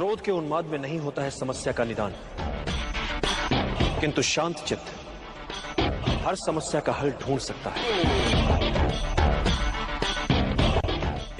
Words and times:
क्रोध 0.00 0.20
के 0.20 0.30
उन्माद 0.30 0.64
में 0.64 0.78
नहीं 0.78 0.98
होता 0.98 1.22
है 1.22 1.30
समस्या 1.30 1.72
का 1.72 1.84
निदान। 1.84 2.12
किंतु 4.00 4.22
शांत 4.22 4.56
चित्त 4.58 4.94
हर 6.26 6.34
समस्या 6.34 6.80
का 6.80 6.92
हल 6.92 7.10
ढूंढ 7.10 7.38
सकता 7.38 7.70
है। 7.70 7.90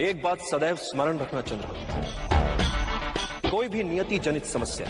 एक 0.01 0.23
बात 0.23 0.41
सदैव 0.41 0.77
स्मरण 0.77 1.19
रखना 1.19 1.41
चंद्र, 1.41 1.67
कोई 3.51 3.69
भी 3.69 3.85
नियति 3.85 4.19
जनित 4.19 4.45
समस्या 4.45 4.89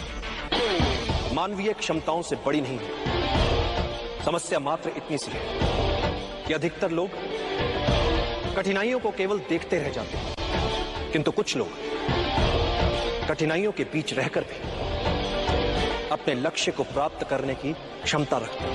मानवीय 1.34 1.72
क्षमताओं 1.72 2.22
से 2.22 2.36
बड़ी 2.36 2.60
नहीं 2.60 2.78
है। 2.78 4.24
समस्या 4.24 4.58
मात्र 4.60 4.92
इतनी 4.96 5.18
सी 5.18 5.30
है 5.34 5.44
कि 6.44 6.54
अधिकतर 6.54 6.90
लोग 6.90 7.10
कठिनाइयों 8.56 9.00
को 9.00 9.10
केवल 9.10 9.38
देखते 9.38 9.78
रह 9.78 9.88
जाते 9.88 10.16
हैं। 10.16 10.34
किंतु 11.12 11.30
कुछ 11.30 11.56
लोग 11.56 11.89
कठिनाइयों 13.30 13.72
के 13.72 13.84
बीच 13.84 14.12
रहकर 14.14 14.40
भी 14.42 14.56
अपने 16.10 16.34
लक्ष्य 16.34 16.72
को 16.72 16.82
प्राप्त 16.84 17.22
करने 17.28 17.54
की 17.54 17.72
क्षमता 18.02 18.38
रखते 18.38 18.64
हैं। 18.64 18.72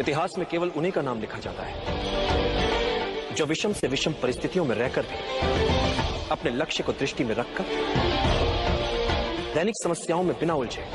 इतिहास 0.00 0.34
में 0.38 0.46
केवल 0.48 0.68
उन्हीं 0.68 0.92
का 0.92 1.02
नाम 1.02 1.20
लिखा 1.20 1.38
जाता 1.38 1.62
है, 1.62 1.74
जो 3.34 3.46
विषम 3.46 3.72
से 3.72 3.88
विषम 3.88 4.12
परिस्थितियों 4.12 4.64
में 4.64 4.74
रहकर 4.76 5.02
भी 5.02 5.18
अपने 6.30 6.50
लक्ष्य 6.50 6.82
को 6.82 6.92
दृष्टि 6.92 7.24
में 7.24 7.34
रखकर 7.34 7.64
दैनिक 9.54 9.74
समस्याओं 9.84 10.22
में 10.22 10.34
बिना 10.40 10.54
उलझे 10.54 10.86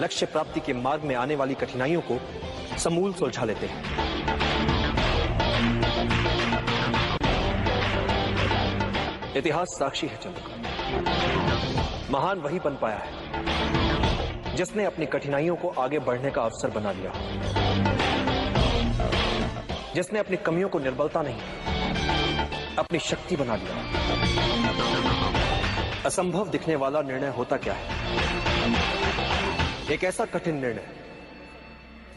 लक्ष्य 0.00 0.26
प्राप्ति 0.26 0.60
के 0.60 0.72
मार्ग 0.72 1.04
में 1.04 1.14
आने 1.14 1.36
वाली 1.36 1.54
कठिनाइयों 1.54 2.00
को 2.10 2.18
समूल 2.78 3.12
सुलझा 3.12 3.44
लेते 3.44 3.66
हैं। 3.66 3.82
इतिहास 9.36 9.68
साक्षी 9.68 10.06
है 10.06 10.16
चंद्रकांत 10.16 10.64
महान 12.10 12.38
वही 12.38 12.58
बन 12.58 12.74
पाया 12.82 12.98
है, 12.98 13.10
जिसने 14.56 14.84
अपनी 14.84 15.06
कठिनाइयों 15.06 15.56
को 15.56 15.68
आगे 15.78 15.98
बढ़ने 15.98 16.30
का 16.30 16.42
अवसर 16.42 16.70
बना 16.70 16.92
लिया। 16.92 17.12
जिसने 19.94 20.18
अपनी 20.18 20.36
कमियों 20.36 20.68
को 20.68 20.78
निर्बलता 20.78 21.22
नहीं, 21.22 21.40
अपनी 22.78 22.98
शक्ति 22.98 23.36
बना 23.36 23.56
लिया। 23.56 23.74
असंभव 26.06 26.48
दिखने 26.48 26.76
वाला 26.76 27.02
निर्णय 27.02 27.28
होता 27.28 27.56
क्या 27.56 27.74
है? 27.74 27.84
एक 29.90 30.04
ऐसा 30.04 30.24
कठिन 30.24 30.54
निर्णय 30.54 30.86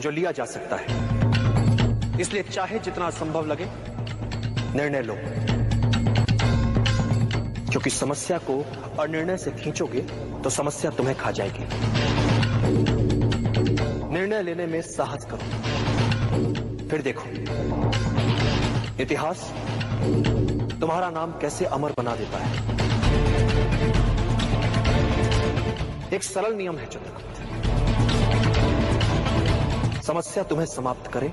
जो 0.02 0.10
लिया 0.10 0.32
जा 0.32 0.46
सकता 0.46 0.76
है। 0.76 0.86
इसलिए 2.22 2.44
चाहे 2.44 2.80
जितना 2.80 3.06
असंभव 3.06 3.46
लगे, 3.46 3.66
निर्णय 4.76 5.02
लो। 5.02 5.16
क्योंकि 7.70 7.90
समस्या 7.90 8.38
को 8.38 8.54
अनिर्णय 9.00 9.38
से 9.38 9.52
खींचोगे 9.52 10.02
तो 10.44 10.50
समस्या 10.50 10.92
तुम्हें 10.92 11.16
खा 11.18 11.32
जाएगी। 11.32 11.66
निर्णय 14.14 14.42
लेने 14.44 14.66
में 14.68 14.82
साहस 14.82 15.26
करो। 15.26 16.88
फिर 16.88 17.02
देखो, 17.02 17.30
इतिहास 19.02 19.40
तुम्हारा 20.82 21.10
नाम 21.10 21.32
कैसे 21.32 21.66
अमर 21.66 21.92
बना 21.98 22.16
देता 22.16 22.38
है। 22.38 22.50
एक 26.14 26.24
सरल 26.24 26.54
नियम 26.54 26.78
है 26.78 26.86
चंद्रगुप्त। 26.86 27.34
समस्या 30.04 30.44
तुम्हें 30.44 30.66
समाप्त 30.66 31.12
करे, 31.14 31.32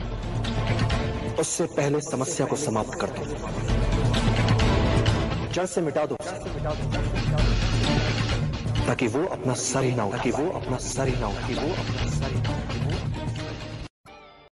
उससे 1.41 1.65
पहले 1.77 2.01
समस्या 2.01 2.47
को 2.47 2.57
समाप्त 2.57 2.95
कर 3.01 3.07
दो। 3.07 3.23
जड़ 5.55 5.67
से 5.67 5.81
मिटा 5.81 6.05
दो। 6.07 6.17
ताकि 8.87 9.07
वो 9.09 9.25
अपना 9.35 9.55
सर 9.55 9.85
ही 9.85 9.95
ना 9.95 10.03
हो 10.03 10.11
ताकि 10.13 10.31
वो 10.31 10.49
अपना 10.61 10.77
सर 10.87 11.09
ही 11.09 11.15
ना 11.21 11.27
हो 11.27 11.33
ताकि 11.35 11.55
वो 11.55 11.69
अपना 11.75 12.11
सर 12.11 12.33
ही 12.35 12.41
ना 12.41 12.51
उठा 12.55 12.84